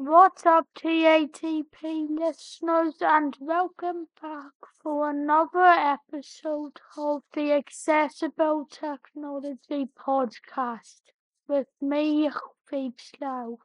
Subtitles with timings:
[0.00, 11.00] What's up, TATP listeners, and welcome back for another episode of the Accessible Technology Podcast
[11.48, 12.30] with me,
[12.70, 13.58] Phoebe Slough.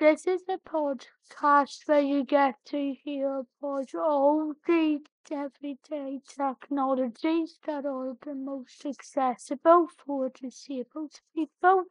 [0.00, 4.98] This is a podcast where you get to hear about all the
[5.30, 11.84] everyday technologies that are the most accessible for disabled people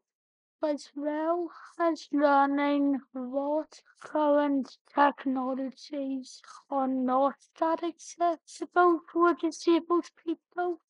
[0.64, 10.82] as well as learning what current technologies are not that accessible for disabled people.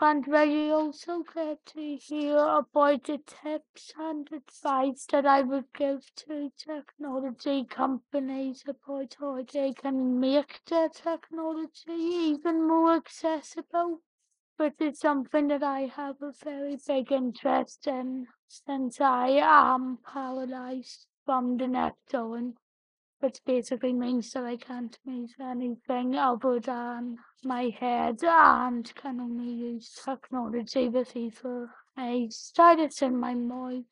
[0.00, 6.14] And you also get to hear about the tips and advice that I would give
[6.26, 14.02] to technology companies about how they can make their technology even more accessible
[14.60, 21.06] which is something that I have a very big interest in since I am paralysed
[21.24, 22.56] from the neck down,
[23.20, 29.50] which basically means that I can't move anything other than my head and can only
[29.50, 33.84] use technology with either a stylus in my mouth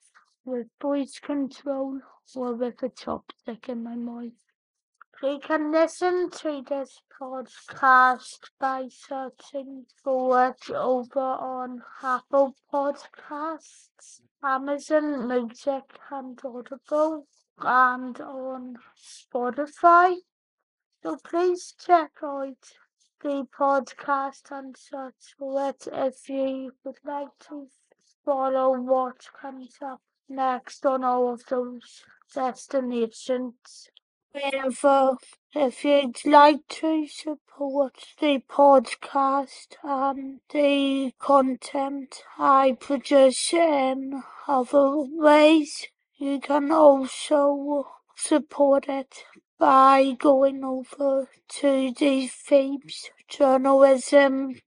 [0.44, 1.98] with voice control
[2.36, 4.47] or with a chopstick in my mouth.
[5.20, 15.26] You can listen to this podcast by searching for it over on Apple Podcasts, Amazon
[15.26, 17.26] Music and Audible,
[17.58, 20.18] and on Spotify.
[21.02, 22.76] So please check out
[23.20, 27.66] the podcast and search for it if you would like to
[28.24, 33.90] follow what comes up next on all of those destinations.
[34.34, 45.86] If you'd like to support the podcast and the content I produce in other ways,
[46.18, 49.24] you can also support it
[49.58, 54.60] by going over to the Phoebes Journalism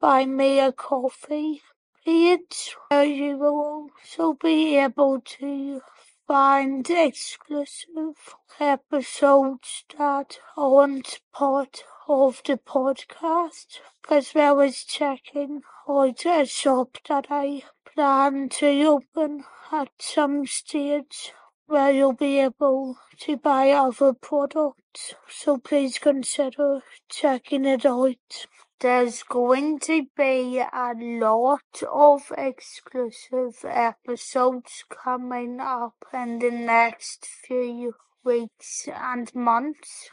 [0.00, 1.60] Buy Me a Coffee.
[2.06, 5.82] Page where you will also be able to
[6.26, 13.80] find exclusive episodes that aren't part of the podcast,
[14.10, 21.32] as well as checking out a shop that I plan to open at some stage
[21.66, 25.14] where you'll be able to buy other products.
[25.28, 28.46] So please consider checking it out.
[28.80, 37.94] There's going to be a lot of exclusive episodes coming up in the next few
[38.24, 40.10] weeks and months,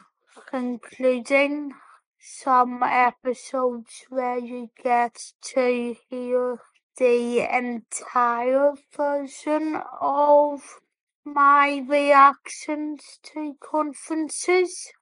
[0.52, 1.72] including
[2.18, 6.60] some episodes where you get to hear
[6.96, 10.78] the entire version of
[11.24, 14.92] my reactions to conferences.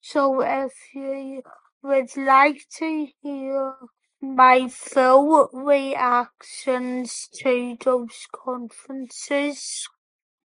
[0.00, 1.42] So if you
[1.82, 3.74] would like to hear
[4.20, 9.88] my full reactions to those conferences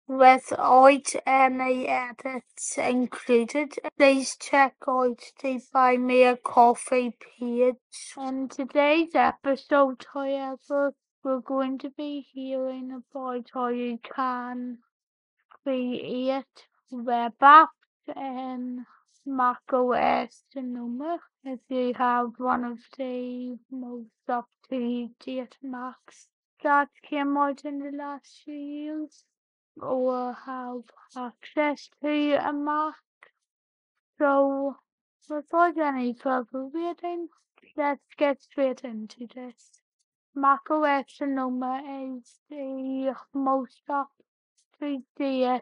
[0.07, 3.73] without any edits included.
[3.97, 7.75] Please check out the Buy Me a Coffee page.
[8.15, 14.77] On today's episode, however, we're going to be hearing about how you can
[15.67, 18.85] create web apps in
[19.25, 26.29] Mac OS Sonoma if you have one of the most up to date Macs
[26.63, 29.25] that came out in the last few years
[29.81, 30.83] or have
[31.17, 32.95] access to a Mac.
[34.17, 34.77] So
[35.29, 37.27] without any further waiting,
[37.75, 39.81] let's get straight into this.
[40.33, 41.81] Mac OS Sonoma
[42.15, 44.11] is the most up
[44.79, 45.61] to date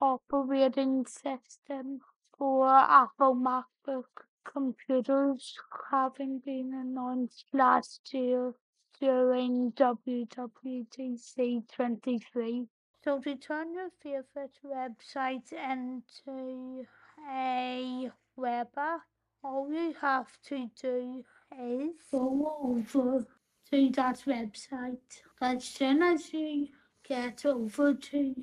[0.00, 2.00] operating system
[2.36, 5.54] for Apple MacBook computers
[5.90, 8.54] having been announced last year
[8.98, 12.66] during WWDC 23.
[13.04, 16.84] So to turn your favorite website into
[17.30, 19.00] a web app,
[19.44, 21.24] all you have to do
[21.60, 23.26] is go over
[23.70, 25.22] to that website.
[25.40, 26.68] As soon as you
[27.02, 28.34] get over to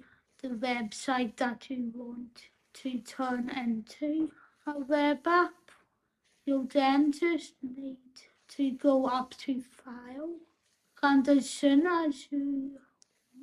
[0.41, 4.31] the website that you want to turn into
[4.65, 5.71] a web app,
[6.45, 7.97] you'll then just need
[8.47, 10.35] to go up to File.
[11.01, 12.77] And as soon as you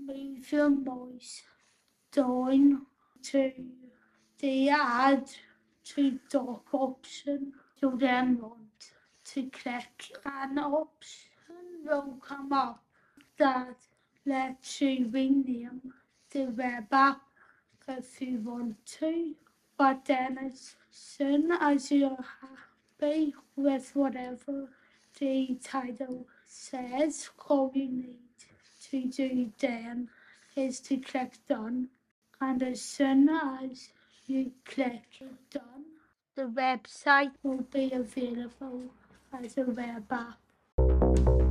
[0.06, 1.42] move your mouse
[2.12, 2.86] down
[3.24, 3.52] to
[4.38, 5.30] the Add
[5.84, 8.90] to Dock option, you'll then want
[9.24, 11.30] to click an option
[11.86, 12.82] will come up
[13.38, 13.76] that
[14.26, 15.94] lets rename
[16.30, 17.22] the web app
[17.88, 19.34] if you want to.
[19.78, 24.68] But then as soon as you're happy with whatever
[25.18, 28.18] the title says, all you need
[28.90, 30.08] to do then
[30.56, 31.88] is to click done.
[32.40, 33.90] And as soon as
[34.26, 35.04] you click
[35.50, 35.84] done,
[36.34, 38.82] the website will be available
[39.32, 41.45] as a web app.